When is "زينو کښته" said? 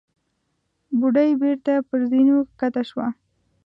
2.09-2.81